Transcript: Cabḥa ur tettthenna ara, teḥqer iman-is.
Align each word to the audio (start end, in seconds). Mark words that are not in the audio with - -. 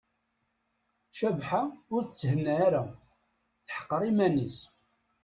Cabḥa 1.17 1.63
ur 1.93 2.01
tettthenna 2.03 2.53
ara, 2.67 2.83
teḥqer 3.67 4.01
iman-is. 4.09 4.57